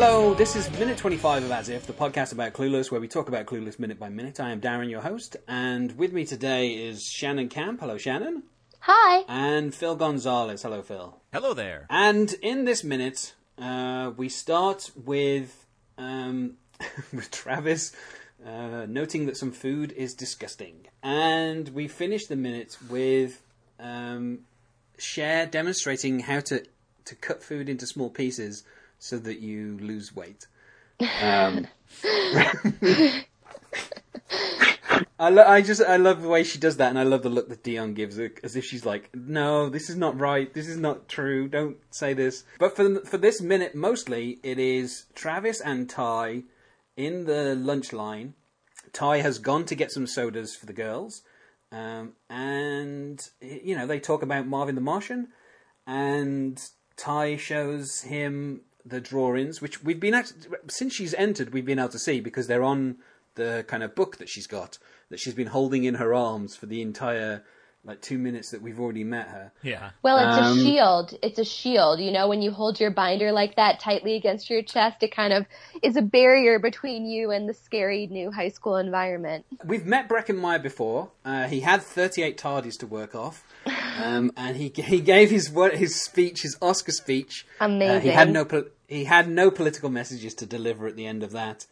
this 0.00 0.56
is 0.56 0.70
minute 0.78 0.96
25 0.96 1.44
of 1.44 1.50
As 1.50 1.68
If, 1.68 1.86
the 1.86 1.92
podcast 1.92 2.32
about 2.32 2.54
Clueless, 2.54 2.90
where 2.90 3.02
we 3.02 3.06
talk 3.06 3.28
about 3.28 3.44
Clueless 3.44 3.78
minute 3.78 3.98
by 3.98 4.08
minute. 4.08 4.40
I 4.40 4.48
am 4.48 4.58
Darren, 4.58 4.88
your 4.88 5.02
host, 5.02 5.36
and 5.46 5.92
with 5.98 6.14
me 6.14 6.24
today 6.24 6.70
is 6.70 7.04
Shannon 7.04 7.50
Camp. 7.50 7.80
Hello, 7.80 7.98
Shannon. 7.98 8.44
Hi. 8.78 9.24
And 9.28 9.74
Phil 9.74 9.96
Gonzalez. 9.96 10.62
Hello, 10.62 10.80
Phil. 10.80 11.20
Hello 11.34 11.52
there. 11.52 11.86
And 11.90 12.32
in 12.40 12.64
this 12.64 12.82
minute, 12.82 13.34
uh, 13.58 14.12
we 14.16 14.30
start 14.30 14.90
with 14.96 15.66
um, 15.98 16.54
with 17.12 17.30
Travis 17.30 17.94
uh, 18.44 18.86
noting 18.88 19.26
that 19.26 19.36
some 19.36 19.52
food 19.52 19.92
is 19.92 20.14
disgusting, 20.14 20.86
and 21.02 21.68
we 21.68 21.88
finish 21.88 22.24
the 22.24 22.36
minute 22.36 22.78
with 22.88 23.42
um, 23.78 24.38
Cher 24.96 25.44
demonstrating 25.44 26.20
how 26.20 26.40
to 26.40 26.64
to 27.04 27.14
cut 27.16 27.42
food 27.42 27.68
into 27.68 27.86
small 27.86 28.08
pieces 28.08 28.64
so 29.00 29.18
that 29.18 29.40
you 29.40 29.76
lose 29.80 30.14
weight. 30.14 30.46
Um, 31.22 31.66
I, 35.18 35.28
lo- 35.28 35.46
I 35.46 35.60
just 35.60 35.82
I 35.82 35.96
love 35.96 36.22
the 36.22 36.28
way 36.28 36.44
she 36.44 36.58
does 36.58 36.76
that, 36.78 36.90
and 36.90 36.98
I 36.98 37.02
love 37.02 37.22
the 37.22 37.28
look 37.28 37.48
that 37.48 37.62
Dion 37.62 37.94
gives 37.94 38.16
her, 38.16 38.30
as 38.42 38.56
if 38.56 38.64
she's 38.64 38.84
like, 38.84 39.10
"No, 39.14 39.68
this 39.68 39.90
is 39.90 39.96
not 39.96 40.18
right. 40.18 40.52
This 40.52 40.68
is 40.68 40.78
not 40.78 41.08
true. 41.08 41.48
Don't 41.48 41.76
say 41.90 42.14
this." 42.14 42.44
But 42.58 42.76
for 42.76 43.00
for 43.00 43.18
this 43.18 43.40
minute, 43.40 43.74
mostly 43.74 44.38
it 44.42 44.58
is 44.58 45.06
Travis 45.14 45.60
and 45.60 45.88
Tai 45.88 46.44
in 46.96 47.24
the 47.24 47.54
lunch 47.54 47.92
line. 47.92 48.34
Tai 48.92 49.18
has 49.18 49.38
gone 49.38 49.64
to 49.66 49.74
get 49.74 49.92
some 49.92 50.06
sodas 50.06 50.54
for 50.54 50.66
the 50.66 50.72
girls, 50.72 51.22
um, 51.70 52.12
and 52.28 53.26
you 53.40 53.76
know 53.76 53.86
they 53.86 54.00
talk 54.00 54.22
about 54.22 54.46
Marvin 54.46 54.74
the 54.74 54.80
Martian, 54.80 55.28
and 55.86 56.62
Tai 56.96 57.36
shows 57.36 58.02
him 58.02 58.62
the 58.84 59.00
drawings, 59.00 59.60
which 59.60 59.82
we've 59.82 60.00
been 60.00 60.14
act- 60.14 60.48
since 60.68 60.94
she's 60.94 61.14
entered, 61.14 61.52
we've 61.52 61.64
been 61.64 61.78
able 61.78 61.90
to 61.90 61.98
see 61.98 62.20
because 62.20 62.46
they're 62.46 62.62
on 62.64 62.96
the 63.34 63.64
kind 63.68 63.82
of 63.82 63.94
book 63.94 64.16
that 64.18 64.28
she's 64.28 64.46
got 64.46 64.78
that 65.08 65.20
she's 65.20 65.34
been 65.34 65.48
holding 65.48 65.84
in 65.84 65.96
her 65.96 66.14
arms 66.14 66.56
for 66.56 66.66
the 66.66 66.82
entire 66.82 67.42
like 67.84 68.02
two 68.02 68.18
minutes 68.18 68.50
that 68.50 68.60
we've 68.60 68.78
already 68.78 69.04
met 69.04 69.28
her. 69.28 69.52
Yeah. 69.62 69.90
Well, 70.02 70.18
it's 70.18 70.46
Um, 70.46 70.58
a 70.58 70.62
shield. 70.62 71.18
It's 71.22 71.38
a 71.38 71.44
shield. 71.44 71.98
You 72.00 72.10
know, 72.10 72.28
when 72.28 72.42
you 72.42 72.50
hold 72.50 72.78
your 72.78 72.90
binder 72.90 73.32
like 73.32 73.56
that 73.56 73.80
tightly 73.80 74.16
against 74.16 74.50
your 74.50 74.62
chest, 74.62 75.02
it 75.02 75.14
kind 75.14 75.32
of 75.32 75.46
is 75.82 75.96
a 75.96 76.02
barrier 76.02 76.58
between 76.58 77.06
you 77.06 77.30
and 77.30 77.48
the 77.48 77.54
scary 77.54 78.06
new 78.06 78.30
high 78.30 78.50
school 78.50 78.76
environment. 78.76 79.46
We've 79.64 79.86
met 79.86 80.08
Breckin 80.08 80.36
Meyer 80.36 80.58
before. 80.58 81.10
Uh, 81.24 81.48
he 81.48 81.60
had 81.60 81.80
38 81.80 82.36
tardies 82.36 82.78
to 82.80 82.86
work 82.86 83.14
off, 83.14 83.44
um, 84.04 84.30
and 84.36 84.56
he 84.56 84.70
he 84.74 85.00
gave 85.00 85.30
his 85.30 85.50
what 85.50 85.76
his 85.76 86.00
speech, 86.02 86.42
his 86.42 86.58
Oscar 86.60 86.92
speech. 86.92 87.46
Uh, 87.60 87.98
he 88.00 88.10
had 88.10 88.30
no 88.30 88.46
he 88.88 89.04
had 89.04 89.28
no 89.28 89.50
political 89.50 89.88
messages 89.88 90.34
to 90.34 90.44
deliver 90.46 90.86
at 90.86 90.96
the 90.96 91.06
end 91.06 91.22
of 91.22 91.32
that. 91.32 91.66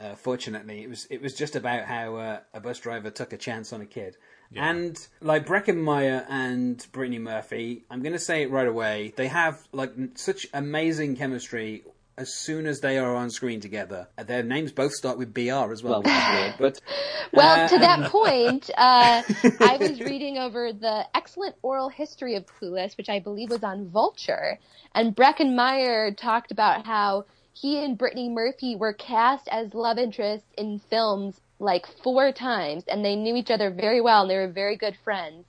Uh, 0.00 0.16
fortunately, 0.16 0.82
it 0.82 0.88
was 0.88 1.06
it 1.08 1.22
was 1.22 1.34
just 1.34 1.54
about 1.54 1.84
how 1.84 2.16
uh, 2.16 2.40
a 2.52 2.60
bus 2.60 2.80
driver 2.80 3.10
took 3.10 3.32
a 3.32 3.36
chance 3.36 3.72
on 3.72 3.80
a 3.80 3.86
kid. 3.86 4.16
And 4.56 4.96
like 5.20 5.46
Breckin 5.46 5.80
Meyer 5.82 6.26
and 6.28 6.84
Brittany 6.92 7.18
Murphy, 7.18 7.84
I'm 7.90 8.02
going 8.02 8.12
to 8.12 8.18
say 8.18 8.42
it 8.42 8.50
right 8.50 8.66
away. 8.66 9.12
They 9.16 9.28
have 9.28 9.60
like 9.72 9.92
such 10.14 10.46
amazing 10.52 11.16
chemistry 11.16 11.84
as 12.18 12.34
soon 12.34 12.66
as 12.66 12.80
they 12.80 12.98
are 12.98 13.14
on 13.14 13.30
screen 13.30 13.60
together. 13.60 14.08
Uh, 14.18 14.22
Their 14.24 14.42
names 14.42 14.70
both 14.72 14.92
start 14.92 15.16
with 15.16 15.32
BR 15.32 15.72
as 15.72 15.82
well, 15.82 16.02
which 16.02 16.12
is 16.12 16.28
weird. 16.32 16.54
But 16.58 16.80
Well, 17.32 17.64
uh, 17.64 17.68
to 17.68 17.78
that 17.78 18.10
point, 18.10 18.70
uh, 18.76 19.22
I 19.60 19.78
was 19.80 20.00
reading 20.00 20.36
over 20.36 20.72
the 20.72 21.06
excellent 21.14 21.56
oral 21.62 21.88
history 21.88 22.36
of 22.36 22.44
Clueless, 22.46 22.96
which 22.98 23.08
I 23.08 23.20
believe 23.20 23.50
was 23.50 23.64
on 23.64 23.88
Vulture, 23.88 24.58
and 24.94 25.16
Breckin 25.16 25.56
Meyer 25.56 26.12
talked 26.12 26.52
about 26.52 26.84
how 26.84 27.24
he 27.54 27.82
and 27.82 27.96
Brittany 27.96 28.28
Murphy 28.28 28.76
were 28.76 28.92
cast 28.92 29.48
as 29.48 29.72
love 29.72 29.98
interests 29.98 30.48
in 30.58 30.78
films 30.78 31.40
like 31.62 31.86
four 32.02 32.32
times, 32.32 32.84
and 32.88 33.04
they 33.04 33.16
knew 33.16 33.36
each 33.36 33.50
other 33.50 33.70
very 33.70 34.00
well, 34.00 34.22
and 34.22 34.30
they 34.30 34.36
were 34.36 34.48
very 34.48 34.76
good 34.76 34.96
friends. 35.04 35.46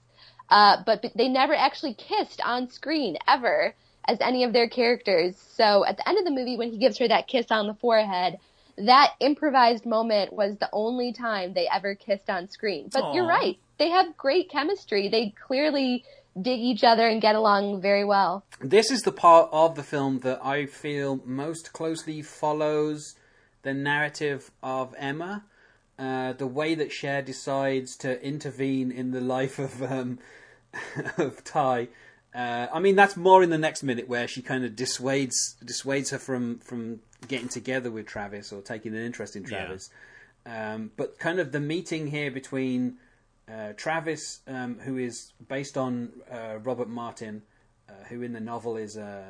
Uh, 0.48 0.76
but 0.86 1.04
they 1.16 1.28
never 1.28 1.54
actually 1.54 1.94
kissed 1.94 2.40
on 2.42 2.70
screen 2.70 3.16
ever 3.26 3.74
as 4.06 4.18
any 4.20 4.44
of 4.44 4.52
their 4.52 4.68
characters. 4.68 5.36
So 5.36 5.84
at 5.84 5.96
the 5.96 6.08
end 6.08 6.18
of 6.18 6.24
the 6.24 6.30
movie, 6.30 6.56
when 6.56 6.70
he 6.70 6.78
gives 6.78 6.98
her 6.98 7.08
that 7.08 7.26
kiss 7.26 7.46
on 7.50 7.66
the 7.66 7.74
forehead, 7.74 8.38
that 8.76 9.12
improvised 9.20 9.86
moment 9.86 10.32
was 10.32 10.56
the 10.58 10.68
only 10.72 11.12
time 11.12 11.54
they 11.54 11.66
ever 11.72 11.94
kissed 11.94 12.28
on 12.28 12.48
screen. 12.48 12.90
But 12.92 13.14
you're 13.14 13.26
right. 13.26 13.58
They 13.78 13.90
have 13.90 14.16
great 14.16 14.50
chemistry. 14.50 15.08
They 15.08 15.34
clearly 15.46 16.04
dig 16.40 16.60
each 16.60 16.84
other 16.84 17.08
and 17.08 17.22
get 17.22 17.34
along 17.36 17.80
very 17.80 18.04
well. 18.04 18.44
this 18.60 18.90
is 18.90 19.02
the 19.02 19.12
part 19.12 19.48
of 19.52 19.76
the 19.76 19.82
film 19.82 20.20
that 20.20 20.44
I 20.44 20.66
feel 20.66 21.20
most 21.24 21.72
closely 21.72 22.22
follows 22.22 23.14
the 23.62 23.72
narrative 23.72 24.50
of 24.62 24.94
Emma. 24.98 25.44
Uh, 25.98 26.32
the 26.32 26.46
way 26.46 26.74
that 26.74 26.90
Cher 26.90 27.22
decides 27.22 27.96
to 27.98 28.20
intervene 28.20 28.90
in 28.90 29.12
the 29.12 29.20
life 29.20 29.58
of 29.58 29.80
um, 29.82 30.18
of 31.18 31.44
Tai. 31.44 31.88
Uh, 32.34 32.66
I 32.72 32.80
mean, 32.80 32.96
that's 32.96 33.16
more 33.16 33.44
in 33.44 33.50
the 33.50 33.58
next 33.58 33.84
minute 33.84 34.08
where 34.08 34.26
she 34.26 34.42
kind 34.42 34.64
of 34.64 34.72
dissuades 34.72 35.54
dissuades 35.64 36.10
her 36.10 36.18
from 36.18 36.58
from 36.58 37.00
getting 37.28 37.48
together 37.48 37.90
with 37.90 38.06
Travis 38.06 38.52
or 38.52 38.60
taking 38.60 38.94
an 38.94 39.02
interest 39.02 39.36
in 39.36 39.42
Yeah. 39.44 39.48
Travis. 39.50 39.90
Um, 40.46 40.90
but 40.96 41.18
kind 41.18 41.38
of 41.38 41.52
the 41.52 41.60
meeting 41.60 42.08
here 42.08 42.30
between 42.30 42.96
uh, 43.50 43.72
Travis, 43.76 44.40
um, 44.46 44.78
who 44.80 44.98
is 44.98 45.32
based 45.48 45.78
on 45.78 46.10
uh, 46.30 46.58
Robert 46.62 46.88
Martin, 46.88 47.42
uh, 47.88 47.92
who 48.08 48.22
in 48.22 48.32
the 48.32 48.40
novel 48.40 48.76
is 48.76 48.96
a 48.96 49.24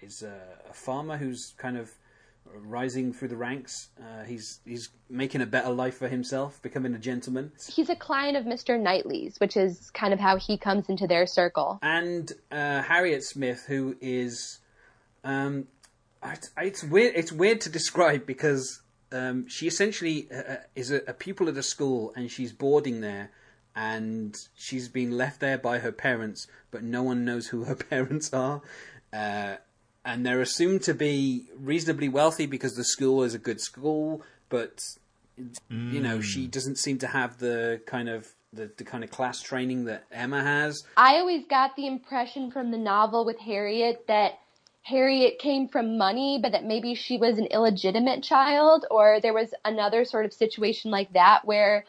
is 0.00 0.22
a, 0.22 0.40
a 0.68 0.74
farmer 0.74 1.16
who's 1.16 1.54
kind 1.56 1.76
of 1.78 1.92
rising 2.54 3.12
through 3.12 3.28
the 3.28 3.36
ranks. 3.36 3.88
Uh, 3.98 4.24
he's 4.24 4.60
he's 4.64 4.88
making 5.08 5.40
a 5.40 5.46
better 5.46 5.70
life 5.70 5.96
for 5.96 6.08
himself, 6.08 6.60
becoming 6.62 6.94
a 6.94 6.98
gentleman. 6.98 7.52
He's 7.68 7.88
a 7.88 7.96
client 7.96 8.36
of 8.36 8.44
Mr. 8.44 8.78
Knightley's, 8.80 9.38
which 9.38 9.56
is 9.56 9.90
kind 9.90 10.12
of 10.12 10.20
how 10.20 10.36
he 10.36 10.56
comes 10.58 10.88
into 10.88 11.06
their 11.06 11.26
circle. 11.26 11.78
and 11.82 12.32
uh, 12.50 12.82
Harriet 12.82 13.24
Smith, 13.24 13.64
who 13.66 13.96
is, 14.00 14.58
um, 15.24 15.66
it's, 16.22 16.50
it's 16.58 16.84
weird. 16.84 17.14
It's 17.16 17.32
weird 17.32 17.60
to 17.62 17.70
describe 17.70 18.26
because 18.26 18.82
um, 19.12 19.48
she 19.48 19.66
essentially 19.66 20.28
uh, 20.30 20.56
is 20.74 20.90
a, 20.90 21.00
a 21.06 21.12
pupil 21.14 21.48
at 21.48 21.56
a 21.56 21.62
school, 21.62 22.12
and 22.16 22.30
she's 22.30 22.52
boarding 22.52 23.00
there, 23.00 23.30
and 23.74 24.36
she's 24.54 24.88
been 24.88 25.12
left 25.12 25.40
there 25.40 25.58
by 25.58 25.78
her 25.78 25.92
parents, 25.92 26.46
but 26.70 26.82
no 26.82 27.02
one 27.02 27.24
knows 27.24 27.48
who 27.48 27.64
her 27.64 27.74
parents 27.90 28.32
are. 28.32 28.62
Uh, 29.12 29.56
and 30.04 30.26
they're 30.26 30.40
assumed 30.40 30.82
to 30.82 30.94
be 30.94 31.44
reasonably 31.56 32.08
wealthy 32.08 32.46
because 32.46 32.76
the 32.76 32.84
school 32.84 33.22
is 33.22 33.34
a 33.34 33.38
good 33.38 33.60
school, 33.60 34.22
but 34.48 34.96
you 35.70 36.00
know 36.00 36.20
she 36.20 36.46
doesn't 36.46 36.76
seem 36.76 36.98
to 36.98 37.06
have 37.06 37.38
the 37.38 37.80
kind 37.86 38.08
of 38.08 38.28
the, 38.52 38.70
the 38.76 38.84
kind 38.84 39.02
of 39.02 39.10
class 39.10 39.40
training 39.40 39.86
that 39.86 40.04
Emma 40.12 40.42
has. 40.42 40.84
I 40.96 41.16
always 41.16 41.46
got 41.48 41.74
the 41.76 41.86
impression 41.86 42.50
from 42.50 42.70
the 42.70 42.78
novel 42.78 43.24
with 43.24 43.38
Harriet 43.38 44.04
that 44.08 44.38
Harriet 44.82 45.38
came 45.38 45.68
from 45.68 45.96
money, 45.96 46.38
but 46.42 46.52
that 46.52 46.64
maybe 46.64 46.94
she 46.94 47.16
was 47.16 47.38
an 47.38 47.46
illegitimate 47.46 48.22
child, 48.22 48.84
or 48.90 49.20
there 49.20 49.32
was 49.32 49.54
another 49.64 50.04
sort 50.04 50.26
of 50.26 50.32
situation 50.32 50.90
like 50.90 51.12
that 51.12 51.44
where 51.44 51.84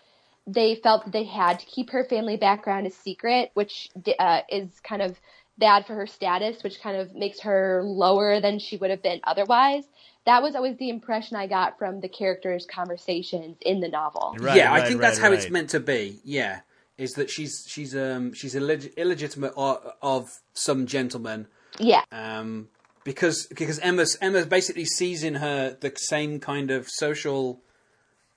they 0.45 0.75
felt 0.75 1.05
that 1.05 1.11
they 1.11 1.23
had 1.23 1.59
to 1.59 1.65
keep 1.65 1.89
her 1.89 2.03
family 2.03 2.37
background 2.37 2.85
a 2.85 2.91
secret, 2.91 3.49
which 3.55 3.89
uh, 4.19 4.41
is 4.49 4.79
kind 4.81 5.01
of 5.01 5.19
bad 5.57 5.85
for 5.85 5.95
her 5.95 6.07
status, 6.07 6.63
which 6.63 6.81
kind 6.81 6.97
of 6.97 7.13
makes 7.13 7.41
her 7.41 7.83
lower 7.83 8.39
than 8.39 8.59
she 8.59 8.77
would 8.77 8.89
have 8.89 9.03
been 9.03 9.21
otherwise. 9.23 9.83
That 10.25 10.41
was 10.41 10.55
always 10.55 10.77
the 10.77 10.89
impression 10.89 11.35
I 11.35 11.47
got 11.47 11.77
from 11.77 11.99
the 11.99 12.07
characters' 12.07 12.65
conversations 12.65 13.57
in 13.61 13.81
the 13.81 13.89
novel. 13.89 14.35
Right, 14.39 14.57
yeah, 14.57 14.73
I 14.73 14.81
think 14.81 15.01
right, 15.01 15.07
that's 15.07 15.19
how 15.19 15.31
it's 15.31 15.49
meant 15.49 15.69
to 15.71 15.79
be. 15.79 16.19
Yeah, 16.23 16.61
is 16.97 17.11
that 17.13 17.29
she's 17.29 17.65
she's 17.67 17.95
um 17.95 18.33
she's 18.33 18.55
illeg- 18.55 18.95
illegitimate 18.95 19.53
of, 19.57 19.93
of 20.01 20.29
some 20.53 20.87
gentleman. 20.87 21.47
Yeah. 21.79 22.03
Um, 22.11 22.69
because 23.03 23.47
because 23.47 23.79
Emma 23.79 24.05
Emma 24.21 24.45
basically 24.45 24.85
sees 24.85 25.23
in 25.23 25.35
her 25.35 25.77
the 25.79 25.91
same 25.95 26.39
kind 26.39 26.71
of 26.71 26.87
social 26.89 27.61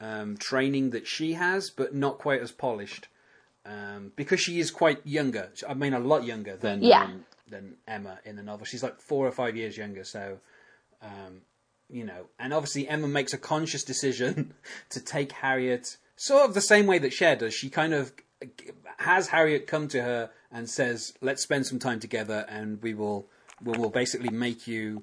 um, 0.00 0.36
training 0.36 0.90
that 0.90 1.06
she 1.06 1.34
has, 1.34 1.70
but 1.70 1.94
not 1.94 2.18
quite 2.18 2.40
as 2.40 2.52
polished. 2.52 3.08
Um, 3.68 4.12
because 4.14 4.40
she 4.40 4.60
is 4.60 4.70
quite 4.70 5.04
younger. 5.04 5.50
I 5.68 5.74
mean, 5.74 5.92
a 5.92 5.98
lot 5.98 6.22
younger 6.24 6.56
than 6.56 6.82
Yeah. 6.82 7.02
um, 7.04 7.24
than 7.48 7.76
Emma 7.88 8.20
in 8.24 8.36
the 8.36 8.42
novel. 8.42 8.64
She's 8.64 8.82
like 8.82 9.00
four 9.00 9.26
or 9.26 9.32
five 9.32 9.56
years 9.56 9.76
younger. 9.76 10.04
So, 10.04 10.38
um, 11.02 11.42
you 11.88 12.04
know, 12.04 12.26
and 12.38 12.52
obviously 12.54 12.88
Emma 12.88 13.08
makes 13.08 13.32
a 13.32 13.38
conscious 13.38 13.82
decision 13.84 14.54
to 14.90 15.00
take 15.00 15.32
Harriet, 15.32 15.96
sort 16.16 16.48
of 16.48 16.54
the 16.54 16.60
same 16.60 16.86
way 16.86 16.98
that 16.98 17.12
Cher 17.12 17.34
does. 17.36 17.54
She 17.54 17.68
kind 17.68 17.92
of 17.94 18.12
has 18.98 19.28
Harriet 19.28 19.66
come 19.66 19.88
to 19.88 20.02
her 20.02 20.30
and 20.52 20.68
says, 20.70 21.14
"Let's 21.20 21.42
spend 21.42 21.66
some 21.66 21.78
time 21.78 21.98
together, 22.00 22.46
and 22.48 22.80
we 22.82 22.94
will 22.94 23.26
we 23.62 23.76
will 23.78 23.90
basically 23.90 24.28
make 24.30 24.66
you, 24.68 25.02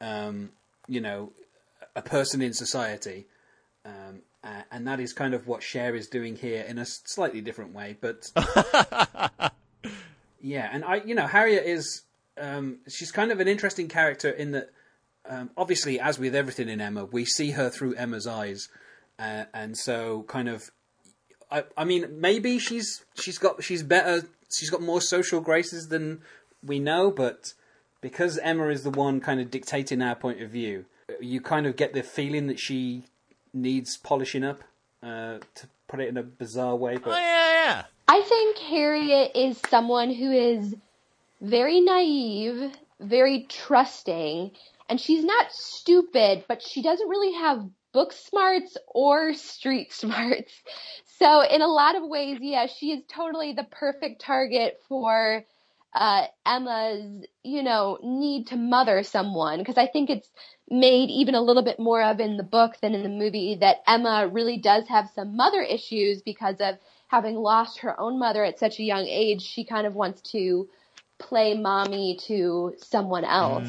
um, 0.00 0.50
you 0.86 1.00
know, 1.00 1.32
a 1.94 2.02
person 2.02 2.40
in 2.40 2.52
society." 2.54 3.26
Um, 3.84 4.22
uh, 4.48 4.62
and 4.70 4.86
that 4.86 4.98
is 4.98 5.12
kind 5.12 5.34
of 5.34 5.46
what 5.46 5.62
Cher 5.62 5.94
is 5.94 6.08
doing 6.08 6.34
here 6.34 6.64
in 6.66 6.78
a 6.78 6.86
slightly 6.86 7.42
different 7.42 7.74
way, 7.74 7.98
but 8.00 8.24
yeah. 10.40 10.70
And 10.72 10.84
I, 10.84 11.02
you 11.04 11.14
know, 11.14 11.26
Harriet 11.26 11.66
is 11.66 12.02
um, 12.40 12.78
she's 12.88 13.12
kind 13.12 13.30
of 13.30 13.40
an 13.40 13.48
interesting 13.48 13.88
character 13.88 14.30
in 14.30 14.52
that 14.52 14.70
um, 15.28 15.50
obviously, 15.56 16.00
as 16.00 16.18
with 16.18 16.34
everything 16.34 16.70
in 16.70 16.80
Emma, 16.80 17.04
we 17.04 17.26
see 17.26 17.50
her 17.50 17.68
through 17.68 17.94
Emma's 17.94 18.26
eyes, 18.26 18.68
uh, 19.18 19.44
and 19.52 19.76
so 19.76 20.24
kind 20.28 20.48
of, 20.48 20.70
I, 21.50 21.64
I 21.76 21.84
mean, 21.84 22.06
maybe 22.18 22.58
she's 22.58 23.04
she's 23.20 23.36
got 23.36 23.62
she's 23.62 23.82
better, 23.82 24.26
she's 24.50 24.70
got 24.70 24.80
more 24.80 25.02
social 25.02 25.42
graces 25.42 25.88
than 25.88 26.22
we 26.64 26.78
know, 26.78 27.10
but 27.10 27.52
because 28.00 28.38
Emma 28.38 28.68
is 28.68 28.82
the 28.82 28.90
one 28.90 29.20
kind 29.20 29.40
of 29.40 29.50
dictating 29.50 30.00
our 30.00 30.14
point 30.14 30.40
of 30.40 30.48
view, 30.48 30.86
you 31.20 31.42
kind 31.42 31.66
of 31.66 31.76
get 31.76 31.92
the 31.92 32.02
feeling 32.02 32.46
that 32.46 32.58
she 32.58 33.04
needs 33.52 33.96
polishing 33.96 34.44
up, 34.44 34.62
uh, 35.02 35.38
to 35.54 35.68
put 35.88 36.00
it 36.00 36.08
in 36.08 36.16
a 36.16 36.22
bizarre 36.22 36.76
way. 36.76 36.96
But 36.96 37.10
Oh 37.10 37.18
yeah, 37.18 37.52
yeah. 37.64 37.84
I 38.08 38.22
think 38.22 38.58
Harriet 38.58 39.32
is 39.34 39.60
someone 39.68 40.12
who 40.12 40.32
is 40.32 40.74
very 41.40 41.80
naive, 41.80 42.72
very 43.00 43.46
trusting, 43.48 44.52
and 44.88 45.00
she's 45.00 45.24
not 45.24 45.52
stupid, 45.52 46.44
but 46.48 46.62
she 46.62 46.82
doesn't 46.82 47.08
really 47.08 47.34
have 47.34 47.68
book 47.92 48.12
smarts 48.12 48.76
or 48.86 49.34
street 49.34 49.92
smarts. 50.02 50.52
So 51.18 51.42
in 51.42 51.62
a 51.62 51.66
lot 51.66 51.96
of 51.96 52.02
ways, 52.04 52.38
yeah, 52.40 52.66
she 52.66 52.92
is 52.92 53.02
totally 53.08 53.52
the 53.52 53.64
perfect 53.64 54.20
target 54.20 54.80
for 54.88 55.44
uh, 55.94 56.26
Emma's, 56.44 57.24
you 57.42 57.62
know, 57.62 57.98
need 58.02 58.48
to 58.48 58.56
mother 58.56 59.02
someone 59.02 59.58
because 59.58 59.78
I 59.78 59.86
think 59.86 60.10
it's 60.10 60.30
made 60.70 61.10
even 61.10 61.34
a 61.34 61.40
little 61.40 61.62
bit 61.62 61.78
more 61.78 62.02
of 62.02 62.20
in 62.20 62.36
the 62.36 62.42
book 62.42 62.76
than 62.82 62.94
in 62.94 63.02
the 63.02 63.08
movie 63.08 63.56
that 63.60 63.82
Emma 63.86 64.28
really 64.30 64.58
does 64.58 64.86
have 64.88 65.10
some 65.14 65.36
mother 65.36 65.62
issues 65.62 66.22
because 66.22 66.56
of 66.60 66.76
having 67.08 67.36
lost 67.36 67.78
her 67.78 67.98
own 67.98 68.18
mother 68.18 68.44
at 68.44 68.58
such 68.58 68.78
a 68.78 68.82
young 68.82 69.06
age. 69.06 69.42
She 69.42 69.64
kind 69.64 69.86
of 69.86 69.94
wants 69.94 70.20
to 70.32 70.68
play 71.18 71.54
mommy 71.54 72.18
to 72.26 72.74
someone 72.78 73.24
else. 73.24 73.66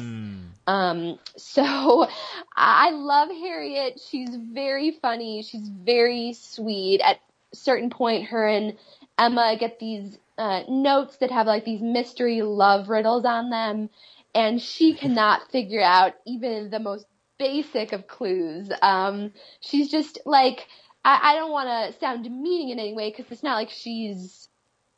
Um, 0.66 1.18
so 1.36 2.06
I 2.56 2.90
love 2.90 3.28
Harriet. 3.30 4.00
She's 4.08 4.34
very 4.34 4.92
funny. 4.92 5.42
She's 5.42 5.68
very 5.68 6.34
sweet. 6.34 7.00
At 7.00 7.16
a 7.52 7.56
certain 7.56 7.90
point, 7.90 8.28
her 8.28 8.46
and 8.46 8.76
Emma 9.18 9.56
get 9.58 9.78
these 9.78 10.18
uh, 10.40 10.62
notes 10.68 11.18
that 11.18 11.30
have 11.30 11.46
like 11.46 11.66
these 11.66 11.82
mystery 11.82 12.40
love 12.40 12.88
riddles 12.88 13.26
on 13.26 13.50
them, 13.50 13.90
and 14.34 14.60
she 14.60 14.94
cannot 15.00 15.50
figure 15.52 15.82
out 15.82 16.14
even 16.26 16.70
the 16.70 16.80
most 16.80 17.04
basic 17.38 17.92
of 17.92 18.06
clues. 18.06 18.70
Um, 18.80 19.32
she's 19.60 19.90
just 19.90 20.18
like, 20.24 20.66
I, 21.04 21.32
I 21.32 21.36
don't 21.36 21.52
want 21.52 21.68
to 21.68 21.98
sound 22.00 22.24
demeaning 22.24 22.70
in 22.70 22.78
any 22.78 22.94
way 22.94 23.10
because 23.10 23.30
it's 23.30 23.42
not 23.42 23.56
like 23.56 23.70
she's 23.70 24.48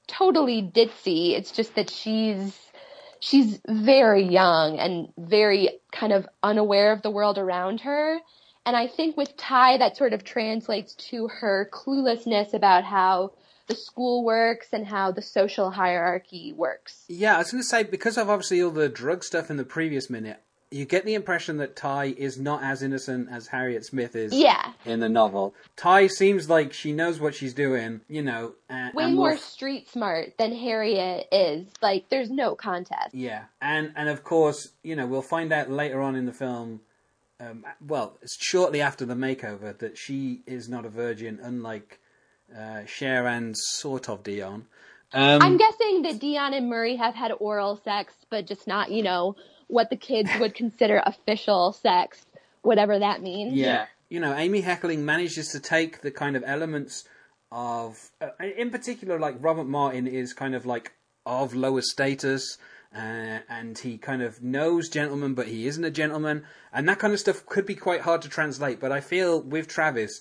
totally 0.06 0.62
ditzy. 0.62 1.32
It's 1.32 1.50
just 1.50 1.74
that 1.74 1.90
she's 1.90 2.56
she's 3.18 3.60
very 3.68 4.24
young 4.24 4.78
and 4.78 5.08
very 5.18 5.80
kind 5.92 6.12
of 6.12 6.26
unaware 6.42 6.92
of 6.92 7.02
the 7.02 7.10
world 7.10 7.38
around 7.38 7.80
her. 7.80 8.18
And 8.64 8.76
I 8.76 8.86
think 8.86 9.16
with 9.16 9.36
Tai, 9.36 9.78
that 9.78 9.96
sort 9.96 10.12
of 10.12 10.22
translates 10.22 10.94
to 11.10 11.26
her 11.26 11.68
cluelessness 11.72 12.54
about 12.54 12.84
how 12.84 13.32
the 13.72 13.80
school 13.80 14.24
works 14.24 14.68
and 14.72 14.86
how 14.86 15.10
the 15.10 15.22
social 15.22 15.70
hierarchy 15.70 16.52
works. 16.52 17.04
Yeah, 17.08 17.36
I 17.36 17.38
was 17.38 17.50
going 17.50 17.62
to 17.62 17.68
say 17.68 17.82
because 17.82 18.16
of 18.18 18.28
obviously 18.28 18.62
all 18.62 18.70
the 18.70 18.88
drug 18.88 19.24
stuff 19.24 19.50
in 19.50 19.56
the 19.56 19.64
previous 19.64 20.08
minute, 20.10 20.40
you 20.70 20.86
get 20.86 21.04
the 21.04 21.12
impression 21.14 21.58
that 21.58 21.76
Tai 21.76 22.14
is 22.16 22.38
not 22.38 22.62
as 22.62 22.82
innocent 22.82 23.28
as 23.30 23.48
Harriet 23.48 23.84
Smith 23.84 24.16
is 24.16 24.32
Yeah. 24.32 24.72
in 24.86 25.00
the 25.00 25.08
novel. 25.08 25.54
Tai 25.76 26.06
seems 26.06 26.48
like 26.48 26.72
she 26.72 26.92
knows 26.92 27.20
what 27.20 27.34
she's 27.34 27.52
doing, 27.52 28.00
you 28.08 28.22
know, 28.22 28.54
and, 28.70 28.94
Way 28.94 29.04
and 29.04 29.14
more 29.16 29.30
will- 29.32 29.36
street 29.36 29.88
smart 29.90 30.38
than 30.38 30.52
Harriet 30.54 31.28
is. 31.30 31.66
Like, 31.82 32.08
there's 32.08 32.30
no 32.30 32.54
contest. 32.54 33.14
Yeah, 33.14 33.44
and 33.60 33.92
and 33.96 34.08
of 34.08 34.24
course, 34.24 34.68
you 34.82 34.96
know, 34.96 35.06
we'll 35.06 35.20
find 35.20 35.52
out 35.52 35.70
later 35.70 36.00
on 36.00 36.16
in 36.16 36.24
the 36.24 36.32
film. 36.32 36.80
Um, 37.38 37.66
well, 37.86 38.16
it's 38.22 38.36
shortly 38.42 38.80
after 38.80 39.04
the 39.04 39.14
makeover 39.14 39.76
that 39.76 39.98
she 39.98 40.40
is 40.46 40.68
not 40.70 40.86
a 40.86 40.88
virgin, 40.88 41.38
unlike 41.42 41.98
uh, 42.56 42.84
Cher 42.86 43.26
and 43.26 43.56
sort 43.56 44.08
of 44.08 44.22
Dion. 44.22 44.66
Um, 45.12 45.42
I'm 45.42 45.56
guessing 45.58 46.02
that 46.02 46.18
Dion 46.20 46.54
and 46.54 46.68
Murray 46.70 46.96
have 46.96 47.14
had 47.14 47.32
oral 47.38 47.76
sex, 47.84 48.14
but 48.30 48.46
just 48.46 48.66
not, 48.66 48.90
you 48.90 49.02
know, 49.02 49.36
what 49.68 49.90
the 49.90 49.96
kids 49.96 50.30
would 50.40 50.54
consider 50.54 51.02
official 51.06 51.72
sex, 51.72 52.24
whatever 52.62 52.98
that 52.98 53.22
means. 53.22 53.54
Yeah. 53.54 53.86
You 54.08 54.20
know, 54.20 54.34
Amy 54.34 54.62
Heckerling 54.62 55.00
manages 55.00 55.48
to 55.48 55.60
take 55.60 56.00
the 56.00 56.10
kind 56.10 56.36
of 56.36 56.44
elements 56.46 57.04
of, 57.50 58.10
uh, 58.20 58.28
in 58.56 58.70
particular, 58.70 59.18
like 59.18 59.36
Robert 59.40 59.66
Martin 59.66 60.06
is 60.06 60.32
kind 60.32 60.54
of 60.54 60.64
like 60.64 60.92
of 61.24 61.54
lower 61.54 61.82
status, 61.82 62.58
uh, 62.94 63.38
and 63.48 63.78
he 63.78 63.96
kind 63.96 64.22
of 64.22 64.42
knows 64.42 64.88
gentlemen, 64.88 65.34
but 65.34 65.46
he 65.46 65.66
isn't 65.66 65.84
a 65.84 65.90
gentleman, 65.90 66.44
and 66.72 66.88
that 66.88 66.98
kind 66.98 67.12
of 67.12 67.20
stuff 67.20 67.46
could 67.46 67.64
be 67.64 67.74
quite 67.74 68.02
hard 68.02 68.22
to 68.22 68.28
translate. 68.28 68.80
But 68.80 68.92
I 68.92 69.00
feel 69.00 69.40
with 69.40 69.68
Travis, 69.68 70.20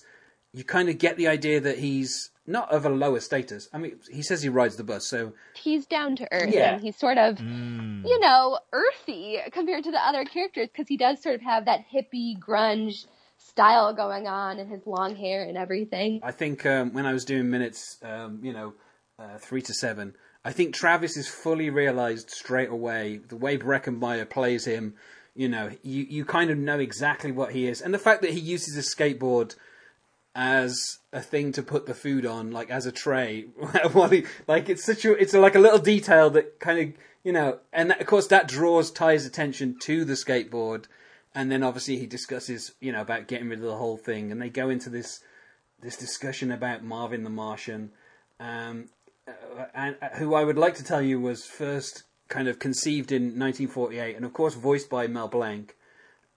you 0.52 0.64
kind 0.64 0.88
of 0.88 0.98
get 0.98 1.16
the 1.16 1.28
idea 1.28 1.60
that 1.60 1.78
he's 1.78 2.30
not 2.46 2.70
of 2.72 2.84
a 2.84 2.88
lower 2.90 3.20
status. 3.20 3.68
I 3.72 3.78
mean, 3.78 3.98
he 4.10 4.22
says 4.22 4.42
he 4.42 4.48
rides 4.48 4.76
the 4.76 4.84
bus, 4.84 5.06
so 5.06 5.32
He's 5.54 5.86
down 5.86 6.16
to 6.16 6.28
earth 6.32 6.52
Yeah. 6.52 6.74
and 6.74 6.82
he's 6.82 6.96
sort 6.96 7.16
of, 7.18 7.38
you 7.40 8.20
know, 8.20 8.58
earthy 8.72 9.38
compared 9.52 9.84
to 9.84 9.90
the 9.90 10.04
other 10.04 10.24
characters 10.24 10.68
because 10.68 10.88
he 10.88 10.96
does 10.96 11.22
sort 11.22 11.36
of 11.36 11.42
have 11.42 11.64
that 11.66 11.84
hippie 11.92 12.38
grunge 12.38 13.06
style 13.38 13.94
going 13.94 14.26
on 14.26 14.58
and 14.58 14.70
his 14.70 14.86
long 14.86 15.14
hair 15.16 15.44
and 15.44 15.56
everything. 15.56 16.20
I 16.22 16.32
think 16.32 16.66
um, 16.66 16.92
when 16.92 17.06
I 17.06 17.12
was 17.12 17.24
doing 17.24 17.48
minutes, 17.50 17.98
um, 18.02 18.40
you 18.42 18.52
know, 18.52 18.74
uh, 19.18 19.38
three 19.38 19.62
to 19.62 19.74
seven, 19.74 20.14
I 20.44 20.52
think 20.52 20.74
Travis 20.74 21.16
is 21.16 21.28
fully 21.28 21.70
realised 21.70 22.30
straight 22.30 22.70
away 22.70 23.20
the 23.28 23.36
way 23.36 23.56
Breckin 23.56 23.98
Meyer 23.98 24.24
plays 24.24 24.64
him. 24.64 24.94
You 25.34 25.48
know, 25.48 25.70
you 25.82 26.04
you 26.08 26.24
kind 26.24 26.50
of 26.50 26.58
know 26.58 26.78
exactly 26.78 27.30
what 27.32 27.52
he 27.52 27.66
is, 27.68 27.80
and 27.80 27.94
the 27.94 27.98
fact 27.98 28.20
that 28.22 28.32
he 28.32 28.40
uses 28.40 28.76
a 28.76 28.80
skateboard 28.96 29.54
as 30.34 30.98
a 31.12 31.20
thing 31.20 31.52
to 31.52 31.62
put 31.62 31.86
the 31.86 31.94
food 31.94 32.24
on, 32.24 32.50
like 32.50 32.70
as 32.70 32.86
a 32.86 32.92
tray. 32.92 33.42
while 33.92 34.08
he, 34.08 34.24
like 34.48 34.68
it's 34.68 34.84
such 34.84 35.04
a 35.04 35.12
it's 35.12 35.34
like 35.34 35.54
a 35.54 35.60
little 35.60 35.78
detail 35.78 36.30
that 36.30 36.58
kind 36.58 36.78
of 36.78 36.94
you 37.24 37.32
know, 37.32 37.58
and 37.72 37.90
that, 37.90 38.00
of 38.00 38.06
course 38.06 38.26
that 38.28 38.48
draws 38.48 38.90
Tai's 38.90 39.26
attention 39.26 39.76
to 39.82 40.04
the 40.04 40.14
skateboard, 40.14 40.86
and 41.34 41.50
then 41.50 41.62
obviously 41.62 41.98
he 41.98 42.06
discusses 42.06 42.72
you 42.80 42.92
know 42.92 43.00
about 43.00 43.28
getting 43.28 43.48
rid 43.48 43.58
of 43.58 43.64
the 43.64 43.76
whole 43.76 43.96
thing, 43.96 44.32
and 44.32 44.40
they 44.40 44.48
go 44.48 44.68
into 44.68 44.90
this 44.90 45.20
this 45.80 45.96
discussion 45.96 46.50
about 46.50 46.82
Marvin 46.82 47.24
the 47.24 47.30
Martian, 47.30 47.90
um, 48.40 48.88
uh, 49.28 49.64
and 49.74 49.96
uh, 50.00 50.08
who 50.14 50.34
I 50.34 50.44
would 50.44 50.58
like 50.58 50.74
to 50.76 50.84
tell 50.84 51.02
you 51.02 51.20
was 51.20 51.44
first 51.44 52.04
kind 52.28 52.48
of 52.48 52.58
conceived 52.58 53.12
in 53.12 53.22
1948, 53.38 54.16
and 54.16 54.24
of 54.24 54.32
course 54.32 54.54
voiced 54.54 54.88
by 54.88 55.06
Mel 55.06 55.28
Blanc, 55.28 55.76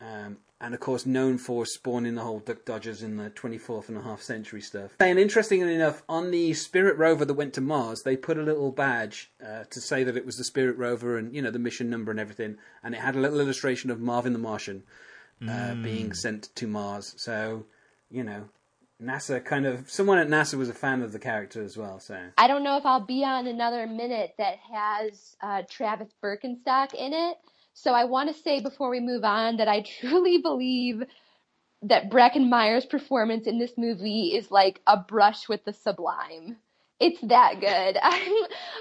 um, 0.02 0.38
and 0.62 0.74
of 0.74 0.80
course 0.80 1.06
known 1.06 1.38
for 1.38 1.66
spawning 1.66 2.16
the 2.16 2.22
whole 2.22 2.40
Duck 2.40 2.66
Dodgers 2.66 3.04
in 3.04 3.18
the 3.18 3.30
24th 3.30 3.90
and 3.90 3.98
a 3.98 4.02
half 4.02 4.22
century 4.22 4.62
stuff. 4.62 4.92
And 5.00 5.20
interestingly 5.20 5.74
enough, 5.74 6.04
on 6.08 6.32
the 6.32 6.54
Spirit 6.54 6.98
rover 6.98 7.26
that 7.26 7.34
went 7.34 7.54
to 7.56 7.62
Mars, 7.62 8.04
they 8.04 8.16
put 8.16 8.38
a 8.38 8.44
little 8.44 8.72
badge 8.72 9.32
uh, 9.46 9.66
to 9.70 9.82
say 9.82 10.04
that 10.04 10.18
it 10.18 10.26
was 10.26 10.38
the 10.38 10.44
Spirit 10.44 10.78
rover 10.78 11.18
and 11.18 11.36
you 11.36 11.42
know 11.42 11.52
the 11.52 11.60
mission 11.60 11.90
number 11.90 12.12
and 12.12 12.20
everything, 12.20 12.58
and 12.84 12.96
it 12.96 13.02
had 13.02 13.16
a 13.16 13.20
little 13.20 13.40
illustration 13.40 13.92
of 13.92 14.00
Marvin 14.00 14.34
the 14.34 14.40
Martian 14.40 14.84
uh, 15.48 15.76
being 15.76 16.14
sent 16.14 16.56
to 16.56 16.68
Mars. 16.68 17.14
So 17.18 17.66
you 18.10 18.24
know. 18.24 18.50
NASA 19.04 19.44
kind 19.44 19.66
of 19.66 19.92
someone 19.92 20.20
at 20.20 20.30
NASA 20.30 20.54
was 20.58 20.70
a 20.70 20.74
fan 20.74 21.02
of 21.02 21.12
the 21.12 21.20
character 21.20 21.62
as 21.62 21.76
well, 21.76 22.00
so 22.00 22.18
I 22.38 22.48
don't 22.48 22.64
know 22.64 22.78
if 22.78 22.86
I'll 22.86 23.06
be 23.06 23.26
on 23.26 23.46
another 23.46 23.86
minute 23.88 24.36
that 24.38 24.56
has 24.72 25.36
uh, 25.42 25.64
Travis 25.70 26.08
Birkenstock 26.24 26.94
in 26.94 27.12
it. 27.12 27.38
So 27.76 27.92
I 27.94 28.06
want 28.06 28.34
to 28.34 28.42
say 28.42 28.62
before 28.62 28.90
we 28.90 29.02
move 29.02 29.24
on 29.24 29.58
that 29.58 29.68
I 29.68 29.82
truly 30.00 30.40
believe 30.40 31.04
that 31.84 32.12
Meyer's 32.12 32.86
performance 32.86 33.46
in 33.46 33.60
this 33.60 33.74
movie 33.78 34.30
is 34.36 34.50
like 34.50 34.82
a 34.88 34.98
brush 34.98 35.48
with 35.48 35.64
the 35.66 35.74
sublime. 35.74 36.58
It's 37.00 37.22
that 37.22 37.60
good. 37.60 37.98
I'm 38.02 38.34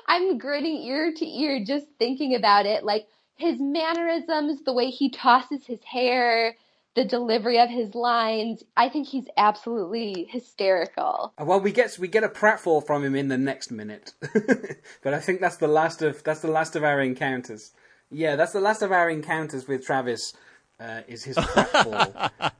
I'm 0.06 0.38
grinning 0.38 0.82
ear 0.84 1.12
to 1.12 1.26
ear 1.26 1.62
just 1.66 1.86
thinking 1.98 2.34
about 2.34 2.66
it. 2.66 2.84
Like 2.84 3.06
his 3.36 3.60
mannerisms, 3.60 4.62
the 4.64 4.72
way 4.72 4.90
he 4.90 5.10
tosses 5.10 5.66
his 5.66 5.82
hair, 5.82 6.56
the 6.94 7.04
delivery 7.04 7.58
of 7.58 7.68
his 7.68 7.96
lines. 7.96 8.62
I 8.76 8.88
think 8.88 9.08
he's 9.08 9.26
absolutely 9.36 10.28
hysterical. 10.30 11.34
Uh, 11.36 11.44
Well, 11.44 11.60
we 11.60 11.72
get 11.72 11.98
we 11.98 12.06
get 12.06 12.22
a 12.22 12.28
pratfall 12.28 12.86
from 12.86 13.04
him 13.04 13.16
in 13.16 13.26
the 13.26 13.38
next 13.38 13.72
minute, 13.72 14.12
but 15.02 15.12
I 15.12 15.18
think 15.18 15.40
that's 15.40 15.56
the 15.56 15.68
last 15.68 16.00
of 16.00 16.22
that's 16.22 16.40
the 16.40 16.50
last 16.50 16.76
of 16.76 16.84
our 16.84 17.00
encounters. 17.00 17.72
Yeah, 18.14 18.36
that's 18.36 18.52
the 18.52 18.60
last 18.60 18.80
of 18.82 18.92
our 18.92 19.10
encounters 19.10 19.66
with 19.66 19.84
Travis. 19.84 20.32
Uh, 20.78 21.00
is 21.08 21.24
his 21.24 21.36
pratfall? 21.36 22.30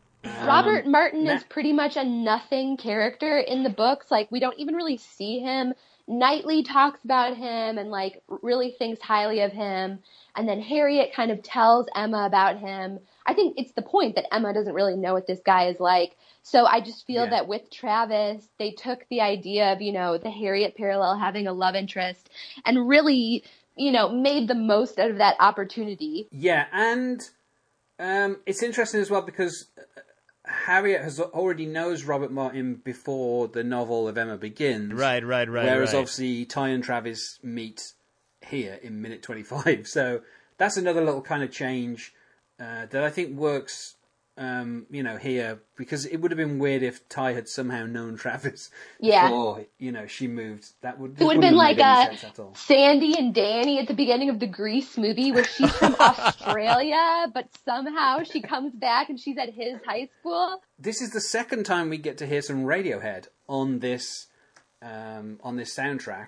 Robert 0.47 0.87
Martin 0.87 1.25
na- 1.25 1.35
is 1.35 1.45
pretty 1.45 1.73
much 1.73 1.97
a 1.97 2.05
nothing 2.05 2.77
character 2.77 3.39
in 3.39 3.63
the 3.63 3.71
books. 3.71 4.11
Like 4.11 4.31
we 4.33 4.41
don't 4.41 4.59
even 4.59 4.75
really 4.75 4.97
see 4.97 5.39
him. 5.39 5.75
Knightley 6.07 6.63
talks 6.65 7.03
about 7.05 7.37
him 7.37 7.79
and 7.79 7.91
like 7.91 8.23
really 8.43 8.73
thinks 8.79 9.01
highly 9.01 9.41
of 9.41 9.53
him. 9.53 10.01
And 10.37 10.49
then 10.49 10.61
Harriet 10.61 11.15
kind 11.15 11.31
of 11.31 11.43
tells 11.43 11.87
Emma 11.95 12.25
about 12.27 12.59
him. 12.59 12.99
I 13.25 13.33
think 13.35 13.55
it's 13.57 13.73
the 13.73 13.83
point 13.83 14.17
that 14.17 14.33
Emma 14.35 14.53
doesn't 14.53 14.75
really 14.75 14.97
know 14.97 15.15
what 15.15 15.27
this 15.27 15.41
guy 15.45 15.69
is 15.69 15.81
like. 15.81 16.17
So 16.43 16.67
I 16.67 16.81
just 16.81 17.07
feel 17.07 17.25
Yeah. 17.25 17.31
that 17.31 17.49
with 17.49 17.71
Travis, 17.71 18.47
they 18.59 18.73
took 18.73 19.07
the 19.09 19.21
idea 19.23 19.73
of, 19.73 19.81
you 19.81 19.93
know, 19.93 20.19
the 20.19 20.31
Harriet 20.31 20.77
parallel 20.77 21.17
having 21.17 21.47
a 21.47 21.53
love 21.55 21.75
interest 21.75 22.29
and 22.67 22.87
really, 22.89 23.45
you 23.77 23.91
know, 23.93 24.09
made 24.09 24.49
the 24.49 24.55
most 24.55 24.99
out 24.99 25.11
of 25.11 25.19
that 25.19 25.37
opportunity. 25.41 26.29
yeah, 26.31 26.67
and 26.73 27.21
Um, 27.99 28.39
it's 28.45 28.63
interesting 28.63 29.01
as 29.01 29.09
well 29.09 29.23
because 29.23 29.67
uh, 29.79 29.83
Harriet 30.45 31.03
has 31.03 31.21
already 31.21 31.65
knows 31.65 32.05
Robert 32.05 32.33
Martin 32.33 32.75
before 32.85 33.47
the 33.49 33.63
novel 33.63 34.09
of 34.09 34.19
Emma 34.19 34.37
begins. 34.37 34.93
Right, 34.93 35.25
right, 35.25 35.49
right. 35.49 35.65
Whereas 35.65 35.93
right. 35.93 36.01
obviously 36.01 36.45
Tai 36.45 36.69
and 36.71 36.83
Travis 36.85 37.39
meet 37.43 37.93
here 38.47 38.79
in 38.83 39.01
minute 39.01 39.23
25. 39.23 39.87
So 39.97 40.23
that's 40.59 40.77
another 40.77 41.05
little 41.05 41.23
kind 41.23 41.43
of 41.43 41.51
change 41.53 42.13
uh, 42.61 42.87
that 42.91 43.03
I 43.05 43.11
think 43.11 43.37
works, 43.37 43.95
um, 44.37 44.87
you 44.91 45.03
know, 45.03 45.17
here 45.17 45.61
because 45.77 46.07
it 46.07 46.17
would 46.17 46.31
have 46.33 46.39
been 46.39 46.59
weird 46.59 46.83
if 46.83 47.09
Tai 47.09 47.35
had 47.35 47.49
somehow 47.49 47.87
known 47.87 48.17
Travis 48.17 48.71
Yeah. 49.01 49.29
before, 49.29 49.67
you 49.79 49.93
know, 49.93 50.07
she 50.07 50.27
moved. 50.27 50.73
That 50.81 50.99
would 50.99 51.21
It 51.21 51.25
would 51.25 51.37
have 51.37 51.41
been 51.41 51.57
like 51.57 51.79
uh, 51.79 52.09
uh, 52.39 52.55
Sandy 52.55 53.17
and 53.17 53.33
Danny 53.33 53.79
at 53.79 53.87
the 53.87 53.95
beginning 53.95 54.31
of 54.31 54.41
the 54.41 54.47
Grease 54.49 54.99
movie 54.99 55.31
where 55.31 55.45
she's 55.45 55.71
from 55.73 55.95
Australia, 56.01 57.27
but 57.33 57.49
somehow 57.65 58.25
she 58.25 58.41
comes 58.41 58.75
back 58.75 59.09
and 59.09 59.21
she's 59.21 59.39
at 59.39 59.51
his 59.51 59.79
high 59.87 60.09
school. 60.21 60.61
This 60.79 61.01
is 61.01 61.11
the 61.11 61.21
second 61.21 61.65
time 61.65 61.89
we 61.89 61.99
get 61.99 62.19
to 62.19 62.27
hear 62.27 62.43
some 62.43 62.65
Radiohead 62.65 63.29
on 63.49 63.79
this 63.79 64.27
um, 64.83 65.39
on 65.43 65.57
this 65.57 65.75
soundtrack. 65.75 66.27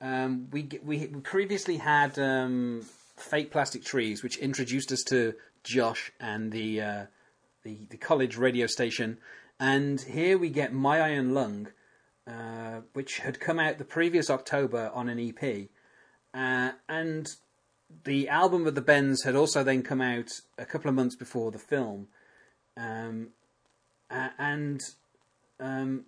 Um, 0.00 0.48
we 0.50 0.68
we 0.82 1.06
previously 1.06 1.76
had 1.76 2.18
um, 2.18 2.86
Fake 3.16 3.50
Plastic 3.50 3.84
Trees, 3.84 4.22
which 4.22 4.38
introduced 4.38 4.90
us 4.90 5.02
to 5.04 5.34
Josh 5.64 6.12
and 6.20 6.52
the 6.52 6.80
uh, 6.80 7.06
the 7.66 7.86
the 7.90 7.96
college 7.96 8.36
radio 8.36 8.66
station, 8.66 9.18
and 9.58 10.00
here 10.00 10.38
we 10.38 10.50
get 10.50 10.72
My 10.72 11.00
Iron 11.00 11.34
Lung, 11.34 11.68
uh, 12.26 12.82
which 12.92 13.18
had 13.18 13.40
come 13.40 13.58
out 13.58 13.78
the 13.78 13.84
previous 13.84 14.30
October 14.30 14.92
on 14.94 15.08
an 15.08 15.18
EP, 15.18 15.68
uh, 16.32 16.70
and 16.88 17.28
the 18.04 18.28
album 18.28 18.68
of 18.68 18.76
the 18.76 18.80
Bends 18.80 19.24
had 19.24 19.34
also 19.34 19.64
then 19.64 19.82
come 19.82 20.00
out 20.00 20.30
a 20.56 20.64
couple 20.64 20.88
of 20.88 20.94
months 20.94 21.16
before 21.16 21.50
the 21.50 21.58
film, 21.58 22.06
um, 22.76 23.30
and 24.08 24.80
um, 25.58 26.04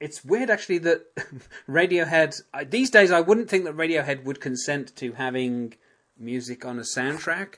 it's 0.00 0.22
weird 0.22 0.50
actually 0.50 0.78
that 0.78 1.06
Radiohead 1.68 2.38
these 2.68 2.90
days 2.90 3.10
I 3.10 3.22
wouldn't 3.22 3.48
think 3.48 3.64
that 3.64 3.76
Radiohead 3.76 4.24
would 4.24 4.42
consent 4.42 4.94
to 4.96 5.12
having 5.12 5.72
music 6.18 6.66
on 6.66 6.78
a 6.78 6.82
soundtrack, 6.82 7.54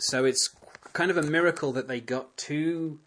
so 0.00 0.24
it's 0.24 0.50
kind 0.92 1.10
of 1.10 1.16
a 1.16 1.22
miracle 1.22 1.72
that 1.72 1.88
they 1.88 2.00
got 2.00 2.36
two. 2.36 3.00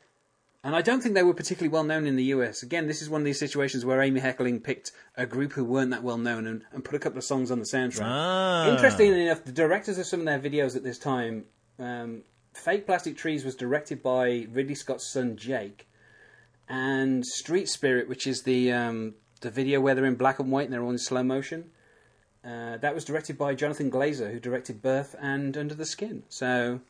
And 0.64 0.76
I 0.76 0.82
don't 0.82 1.02
think 1.02 1.14
they 1.14 1.24
were 1.24 1.34
particularly 1.34 1.72
well 1.72 1.84
known 1.84 2.08
in 2.08 2.16
the 2.16 2.24
US. 2.26 2.64
Again, 2.64 2.88
this 2.88 3.02
is 3.02 3.10
one 3.10 3.22
of 3.22 3.26
these 3.26 3.38
situations 3.38 3.86
where 3.86 4.02
Amy 4.02 4.20
Heckerling 4.20 4.64
picked 4.64 4.92
a 5.16 5.28
group 5.28 5.54
who 5.54 5.64
weren't 5.64 5.92
that 5.92 6.02
well 6.02 6.18
known 6.18 6.48
and, 6.48 6.64
and 6.72 6.84
put 6.84 6.96
a 6.96 7.00
couple 7.00 7.20
of 7.20 7.24
songs 7.24 7.52
on 7.52 7.60
the 7.60 7.66
soundtrack. 7.66 8.02
Ah. 8.02 8.70
Interestingly 8.70 9.26
enough, 9.28 9.44
the 9.44 9.52
directors 9.52 10.00
of 10.00 10.08
some 10.08 10.22
of 10.22 10.26
their 10.26 10.40
videos 10.40 10.76
at 10.76 10.84
this 10.84 10.98
time, 10.98 11.46
um, 11.78 12.24
Fake 12.54 12.88
Plastic 12.88 13.16
Trees 13.16 13.46
was 13.46 13.56
directed 13.56 14.02
by 14.02 14.48
Ridley 14.52 14.74
Scott's 14.74 15.06
son 15.06 15.38
Jake, 15.38 15.88
and 16.68 17.24
Street 17.24 17.70
Spirit, 17.70 18.10
which 18.10 18.26
is 18.26 18.42
the 18.42 18.72
um, 18.72 19.14
the 19.42 19.52
video 19.52 19.80
where 19.80 19.94
they're 19.94 20.06
in 20.06 20.16
black 20.16 20.40
and 20.40 20.52
white 20.52 20.64
and 20.64 20.74
they're 20.74 20.82
all 20.82 20.90
in 20.90 20.98
slow 20.98 21.22
motion, 21.22 21.70
uh, 22.44 22.78
that 22.78 22.96
was 22.96 23.06
directed 23.06 23.38
by 23.38 23.54
Jonathan 23.54 23.92
Glazer, 23.92 24.32
who 24.32 24.40
directed 24.40 24.82
Birth 24.82 25.16
and 25.22 25.56
Under 25.56 25.76
the 25.76 25.86
Skin. 25.86 26.24
So. 26.28 26.82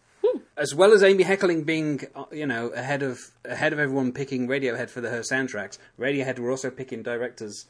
As 0.58 0.74
well 0.74 0.94
as 0.94 1.04
Amy 1.04 1.24
Heckerling 1.26 1.66
being, 1.66 2.02
uh, 2.16 2.26
you 2.32 2.46
know, 2.46 2.68
ahead 2.70 3.04
of 3.04 3.20
ahead 3.44 3.74
of 3.74 3.80
everyone 3.80 4.14
picking 4.14 4.48
Radiohead 4.48 4.90
for 4.90 5.02
the, 5.02 5.10
her 5.10 5.20
soundtracks, 5.22 5.78
Radiohead 6.00 6.40
were 6.40 6.50
also 6.50 6.70
picking 6.70 7.04
directors 7.04 7.66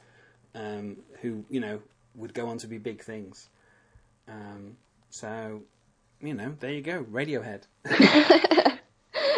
um, 0.53 0.97
who, 1.21 1.45
you 1.49 1.59
know, 1.59 1.81
would 2.15 2.33
go 2.35 2.47
on 2.47 2.57
to 2.59 2.67
be 2.67 2.77
big 2.77 3.01
things. 3.03 3.49
Um, 4.27 4.77
so, 5.09 5.61
you 6.21 6.33
know, 6.35 6.55
there 6.59 6.71
you 6.71 6.81
go, 6.81 7.03
Radiohead. 7.05 7.63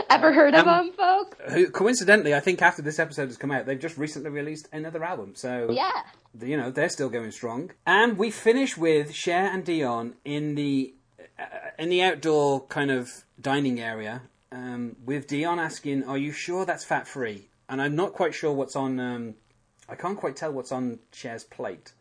Ever 0.09 0.31
heard 0.33 0.55
of 0.55 0.65
Um, 0.67 0.87
them, 0.87 0.95
folks? 0.95 1.37
Who, 1.53 1.69
coincidentally, 1.69 2.33
I 2.33 2.39
think 2.39 2.61
after 2.61 2.81
this 2.81 2.97
episode 2.97 3.27
has 3.27 3.37
come 3.37 3.51
out, 3.51 3.65
they've 3.65 3.79
just 3.79 3.97
recently 3.97 4.29
released 4.29 4.67
another 4.71 5.03
album. 5.03 5.33
So, 5.35 5.67
Yeah. 5.69 5.91
you 6.39 6.55
know, 6.57 6.71
they're 6.71 6.89
still 6.89 7.09
going 7.09 7.31
strong. 7.31 7.71
And 7.85 8.17
we 8.17 8.31
finish 8.31 8.77
with 8.77 9.13
Cher 9.13 9.49
and 9.51 9.65
Dion 9.65 10.15
in 10.23 10.55
the 10.55 10.93
in 11.77 11.89
the 11.89 12.01
outdoor 12.01 12.65
kind 12.67 12.91
of 12.91 13.23
dining 13.39 13.79
area, 13.79 14.23
um, 14.51 14.95
with 15.05 15.27
Dion 15.27 15.59
asking, 15.59 16.03
"Are 16.03 16.17
you 16.17 16.31
sure 16.31 16.65
that's 16.65 16.83
fat 16.83 17.07
free?" 17.07 17.49
And 17.69 17.81
I'm 17.81 17.95
not 17.95 18.13
quite 18.13 18.33
sure 18.33 18.53
what's 18.53 18.75
on. 18.75 18.99
Um, 18.99 19.35
I 19.89 19.95
can't 19.95 20.17
quite 20.17 20.35
tell 20.35 20.51
what's 20.51 20.71
on 20.71 20.99
Cher's 21.11 21.43
plate, 21.43 21.93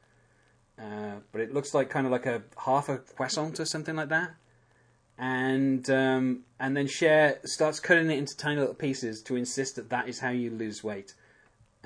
uh, 0.78 1.16
but 1.32 1.40
it 1.40 1.52
looks 1.52 1.74
like 1.74 1.90
kind 1.90 2.06
of 2.06 2.12
like 2.12 2.26
a 2.26 2.42
half 2.64 2.88
a 2.88 2.98
croissant 2.98 3.60
or 3.60 3.64
something 3.64 3.96
like 3.96 4.08
that. 4.08 4.34
And 5.18 5.88
um, 5.90 6.44
and 6.60 6.76
then 6.76 6.86
Cher 6.86 7.40
starts 7.44 7.80
cutting 7.80 8.10
it 8.10 8.18
into 8.18 8.36
tiny 8.36 8.60
little 8.60 8.74
pieces 8.74 9.22
to 9.22 9.36
insist 9.36 9.76
that 9.76 9.90
that 9.90 10.08
is 10.08 10.20
how 10.20 10.30
you 10.30 10.50
lose 10.50 10.84
weight. 10.84 11.14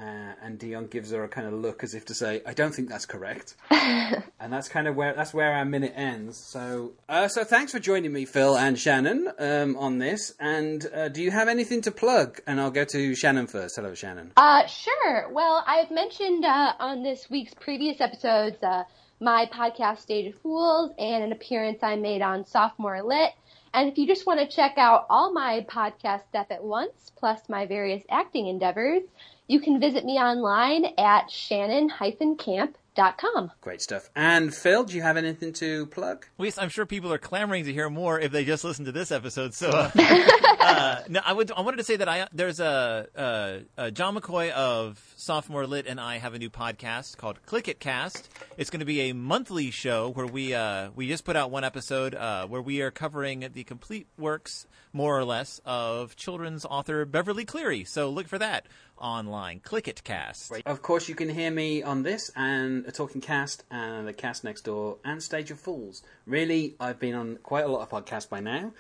Uh, 0.01 0.33
and 0.43 0.59
Dion 0.59 0.87
gives 0.87 1.11
her 1.11 1.25
a 1.25 1.29
kind 1.29 1.47
of 1.47 1.53
look 1.53 1.85
as 1.85 1.95
if 1.95 2.07
to 2.07 2.15
say, 2.15 2.41
"I 2.47 2.55
don't 2.55 2.75
think 2.75 2.89
that's 2.89 3.05
correct." 3.05 3.55
and 3.71 4.51
that's 4.51 4.69
kind 4.69 4.89
of 4.89 4.97
where 4.97 5.13
that's 5.13 5.35
where 5.35 5.53
our 5.53 5.65
minute 5.65 5.93
ends. 5.95 6.39
So, 6.39 6.93
uh, 7.09 7.29
so 7.29 7.45
thanks 7.45 7.73
for 7.73 7.79
joining 7.79 8.13
me, 8.13 8.25
Phil 8.25 8.57
and 8.57 8.79
Shannon, 8.79 9.31
um, 9.39 9.77
on 9.77 9.99
this. 9.99 10.33
And 10.41 10.87
uh, 10.95 11.09
do 11.09 11.23
you 11.23 11.31
have 11.31 11.49
anything 11.49 11.83
to 11.83 11.91
plug? 11.91 12.41
And 12.47 12.61
I'll 12.61 12.71
go 12.71 12.85
to 12.85 13.15
Shannon 13.15 13.47
first. 13.47 13.77
Hello, 13.77 13.95
Shannon. 13.95 14.33
Uh, 14.37 14.67
sure. 14.67 15.29
Well, 15.31 15.63
I've 15.67 15.91
mentioned 15.91 16.45
uh, 16.47 16.73
on 16.79 17.03
this 17.03 17.29
week's 17.29 17.53
previous 17.53 18.01
episodes 18.01 18.57
uh, 18.63 18.85
my 19.21 19.51
podcast 19.53 19.99
Stage 19.99 20.33
of 20.33 20.41
Fools 20.41 20.93
and 20.99 21.23
an 21.23 21.33
appearance 21.33 21.83
I 21.83 21.97
made 21.97 22.23
on 22.23 22.47
Sophomore 22.47 23.03
Lit. 23.03 23.33
And 23.73 23.89
if 23.89 23.99
you 23.99 24.07
just 24.07 24.27
want 24.27 24.41
to 24.41 24.49
check 24.49 24.79
out 24.79 25.07
all 25.11 25.33
my 25.33 25.65
podcast 25.69 26.27
stuff 26.29 26.47
at 26.51 26.65
once, 26.65 27.13
plus 27.17 27.41
my 27.49 27.67
various 27.67 28.03
acting 28.11 28.49
endeavors, 28.49 29.03
you 29.51 29.61
can 29.61 29.81
visit 29.81 30.05
me 30.05 30.13
online 30.13 30.85
at 30.97 31.29
shannon-camp.com. 31.29 33.51
Great 33.61 33.83
stuff. 33.83 34.09
And 34.15 34.55
Phil, 34.55 34.85
do 34.85 34.95
you 34.95 35.03
have 35.03 35.17
anything 35.17 35.53
to 35.55 35.87
plug? 35.87 36.25
Well, 36.39 36.47
yes, 36.47 36.57
I'm 36.57 36.69
sure 36.69 36.87
people 36.87 37.13
are 37.13 37.19
clamoring 37.19 37.65
to 37.65 37.73
hear 37.73 37.91
more 37.91 38.21
if 38.21 38.31
they 38.31 38.45
just 38.45 38.63
listened 38.63 38.87
to 38.87 38.93
this 38.93 39.11
episode. 39.11 39.55
So, 39.55 39.71
uh, 39.71 39.91
uh, 40.61 41.01
no, 41.09 41.21
I 41.25 41.33
would. 41.33 41.51
I 41.51 41.63
wanted 41.63 41.79
to 41.79 41.85
say 41.85 41.97
that 41.97 42.09
I 42.09 42.29
there's 42.33 42.61
a, 42.61 43.09
uh 43.17 43.61
uh 43.81 43.91
John 43.91 44.17
McCoy 44.17 44.51
of 44.51 45.03
Sophomore 45.17 45.67
Lit 45.67 45.87
and 45.87 45.99
I 45.99 46.19
have 46.19 46.35
a 46.35 46.39
new 46.39 46.51
podcast 46.51 47.17
called 47.17 47.45
Click 47.47 47.67
It 47.67 47.81
Cast. 47.81 48.29
It's 48.57 48.71
going 48.71 48.81
to 48.81 48.87
be 48.87 49.11
a 49.11 49.15
monthly 49.15 49.73
show 49.73 50.11
where 50.11 50.27
we 50.27 50.55
uh, 50.55 50.91
we 50.95 51.09
just 51.09 51.25
put 51.25 51.35
out 51.37 51.51
one 51.51 51.65
episode 51.65 52.15
uh, 52.15 52.47
where 52.47 52.63
we 52.63 52.83
are 52.83 52.91
covering 52.91 53.49
the 53.53 53.65
complete 53.65 54.07
works, 54.19 54.67
more 54.93 55.19
or 55.19 55.25
less, 55.25 55.61
of 55.65 56.15
children's 56.17 56.65
author 56.65 57.05
Beverly 57.05 57.45
Cleary. 57.45 57.85
So 57.85 58.11
look 58.11 58.29
for 58.29 58.39
that 58.39 58.67
online. 59.01 59.61
Click 59.61 59.89
It 59.89 60.05
Cast. 60.05 60.53
Of 60.67 60.83
course, 60.83 61.09
you 61.09 61.15
can 61.15 61.29
hear 61.29 61.51
me 61.51 61.83
on 61.83 62.03
this 62.03 62.31
and 62.37 62.87
a 62.87 62.93
Talking 62.93 63.21
Cast 63.21 63.65
and 63.71 64.07
the 64.07 64.13
Cast 64.13 64.45
Next 64.45 64.63
Door 64.63 64.99
and 65.05 65.23
Stage 65.23 65.51
of 65.51 65.59
Fools. 65.59 66.03
Really, 66.27 66.75
I've 66.79 66.99
been 66.99 67.15
on 67.15 67.39
quite 67.43 67.65
a 67.65 67.69
lot 67.69 67.83
of 67.83 67.91
podcasts 67.91 68.29
by 68.29 68.41
now. 68.41 68.73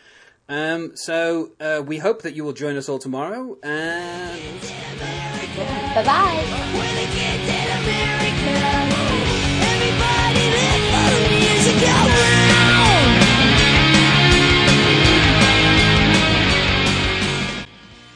Um, 0.48 0.96
so 0.96 1.52
uh, 1.60 1.82
we 1.84 1.98
hope 1.98 2.22
that 2.22 2.34
you 2.34 2.44
will 2.44 2.52
join 2.52 2.76
us 2.76 2.88
all 2.88 2.98
tomorrow. 2.98 3.56
And 3.62 4.60
Bye 5.94 6.04
bye. 6.04 6.60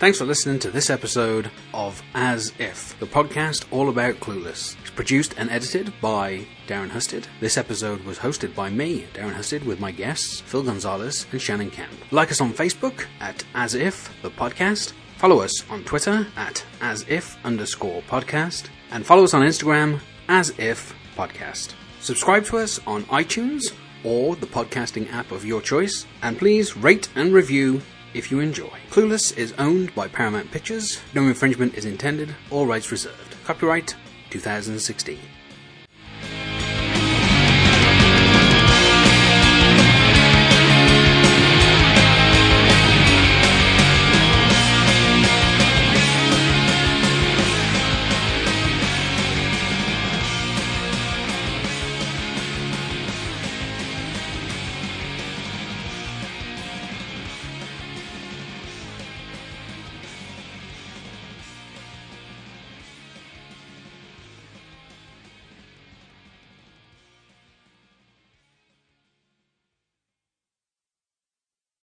Thanks 0.05 0.19
for 0.19 0.27
listening 0.27 0.59
to 0.59 0.71
this 0.71 0.91
episode 0.91 1.51
of 1.73 2.03
As 2.15 2.53
If, 2.59 2.95
the 3.01 3.07
podcast 3.07 3.65
all 3.71 3.89
about 3.89 4.17
Clueless. 4.17 4.77
It's 4.83 4.91
produced 4.91 5.35
and 5.39 5.49
edited 5.49 5.95
by 6.03 6.47
Darren 6.67 6.91
Husted. 6.91 7.27
This 7.41 7.57
episode 7.57 8.05
was 8.05 8.19
hosted 8.19 8.55
by 8.55 8.69
me, 8.69 9.07
Darren 9.15 9.33
Husted, 9.33 9.65
with 9.65 9.81
my 9.81 9.91
guests 9.91 10.43
Phil 10.43 10.63
Gonzalez 10.63 11.25
and 11.33 11.41
Shannon 11.41 11.71
Camp. 11.71 11.91
Like 12.11 12.31
us 12.31 12.43
on 12.43 12.53
Facebook 12.53 13.07
at 13.21 13.45
As 13.55 13.75
If, 13.75 14.13
the 14.21 14.29
podcast. 14.29 14.93
Follow 15.17 15.41
us 15.41 15.65
on 15.71 15.85
Twitter 15.85 16.27
at 16.37 16.63
As 16.83 17.07
If 17.09 17.43
underscore 17.43 18.03
podcast. 18.03 18.67
And 18.91 19.07
follow 19.07 19.25
us 19.25 19.33
on 19.33 19.41
Instagram, 19.41 20.01
As 20.29 20.53
If 20.59 20.95
Podcast. 21.17 21.73
Subscribe 22.01 22.45
to 22.45 22.59
us 22.59 22.79
on 22.87 23.05
iTunes 23.05 23.73
or 24.05 24.37
the 24.37 24.47
podcasting 24.47 25.11
app 25.15 25.33
of 25.33 25.47
your 25.47 25.63
choice. 25.63 26.05
And 26.21 26.39
please 26.39 26.77
rate 26.77 27.09
and 27.15 27.33
review 27.33 27.81
if 28.15 28.31
you 28.31 28.41
enjoy. 28.41 28.71
Clueless 28.91 29.37
is 29.37 29.53
owned 29.59 29.95
by 29.95 30.09
Paramount 30.09 30.51
Pictures. 30.51 31.01
No 31.13 31.25
infringement 31.25 31.75
is 31.75 31.85
intended. 31.85 32.35
All 32.51 32.67
rights 32.67 32.91
reserved. 32.91 33.37
Copyright 33.45 33.95
2016. 34.31 35.19